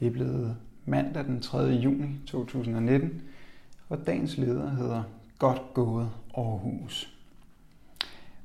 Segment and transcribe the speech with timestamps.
[0.00, 1.58] Det er blevet mandag den 3.
[1.58, 3.22] juni 2019,
[3.88, 5.02] og dagens leder hedder
[5.38, 7.16] Godt gået Aarhus.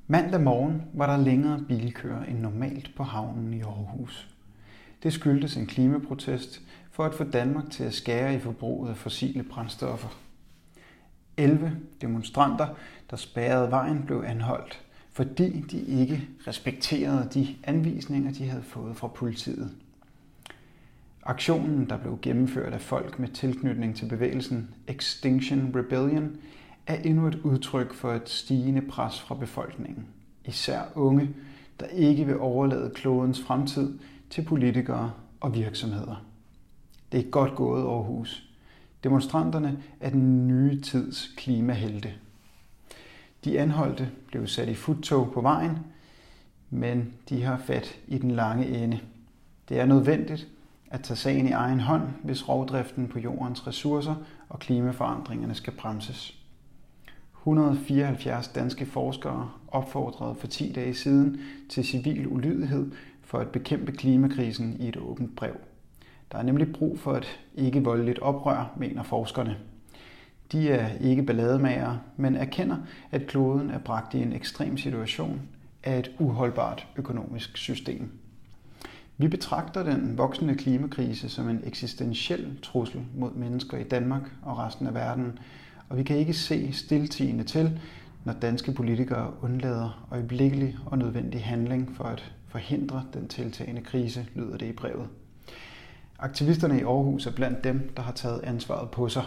[0.08, 4.36] Mandag morgen var der længere bilkøer end normalt på havnen i Aarhus.
[5.04, 9.44] Det skyldtes en klimaprotest for at få Danmark til at skære i forbruget af fossile
[9.44, 10.18] brændstoffer.
[11.38, 12.68] 11 demonstranter,
[13.10, 14.82] der spærrede vejen, blev anholdt,
[15.12, 19.72] fordi de ikke respekterede de anvisninger, de havde fået fra politiet.
[21.26, 26.38] Aktionen, der blev gennemført af folk med tilknytning til bevægelsen Extinction Rebellion,
[26.88, 30.06] er endnu et udtryk for et stigende pres fra befolkningen.
[30.46, 31.30] Især unge,
[31.80, 36.26] der ikke vil overlade klodens fremtid til politikere og virksomheder.
[37.12, 38.50] Det er godt gået Aarhus.
[39.04, 42.14] Demonstranterne er den nye tids klimahelte.
[43.46, 45.78] De anholdte blev sat i futtog på vejen,
[46.70, 49.00] men de har fat i den lange ende.
[49.70, 50.48] Det er nødvendigt,
[50.92, 54.16] at tage sagen i egen hånd, hvis rovdriften på jordens ressourcer
[54.50, 56.40] og klimaforandringerne skal bremses.
[57.38, 64.78] 174 danske forskere opfordrede for 10 dage siden til civil ulydighed for at bekæmpe klimakrisen
[64.80, 65.56] i et åbent brev.
[66.32, 69.58] Der er nemlig brug for et ikke-voldeligt oprør, mener forskerne.
[70.52, 72.78] De er ikke ballademager, men erkender,
[73.12, 75.42] at kloden er bragt i en ekstrem situation
[75.84, 78.12] af et uholdbart økonomisk system.
[79.18, 84.88] Vi betragter den voksende klimakrise som en eksistentiel trussel mod mennesker i Danmark og resten
[84.88, 85.40] af verden,
[85.90, 87.80] og vi kan ikke se stiltigende til,
[88.24, 94.58] når danske politikere undlader øjeblikkelig og nødvendig handling for at forhindre den tiltagende krise, lyder
[94.58, 95.08] det i brevet.
[96.20, 99.24] Aktivisterne i Aarhus er blandt dem, der har taget ansvaret på sig.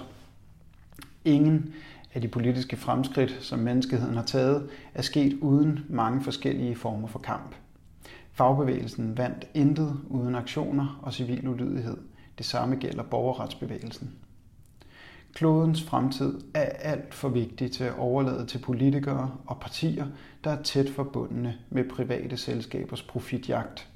[1.25, 1.75] Ingen
[2.14, 7.19] af de politiske fremskridt, som menneskeheden har taget, er sket uden mange forskellige former for
[7.19, 7.55] kamp–
[8.39, 11.97] Fagbevægelsen vandt intet uden aktioner og civil ulydighed.
[12.39, 14.11] Det samme gælder borgerretsbevægelsen.
[15.33, 20.06] Klodens fremtid er alt for vigtig til at overlade til politikere og partier,
[20.44, 23.88] der er tæt forbundne med private selskabers profitjagt.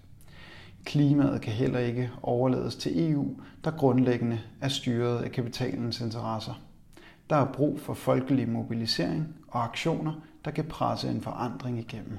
[0.85, 6.63] Klimaet kan heller ikke overlades til EU, der grundlæggende er styret af kapitalens interesser.
[7.31, 10.13] Der er brug for folkelig mobilisering og aktioner,
[10.45, 12.19] der kan presse en forandring igennem.